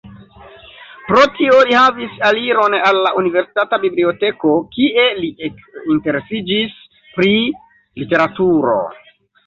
Pro 1.09 1.25
tio 1.35 1.59
li 1.71 1.77
havis 1.79 2.15
aliron 2.29 2.77
al 2.89 2.99
la 3.09 3.13
universitata 3.21 3.81
biblioteko 3.85 4.57
kie 4.75 5.07
li 5.21 5.33
ekinteresiĝis 5.53 6.77
pri 7.21 7.35
literaturo. 8.05 8.79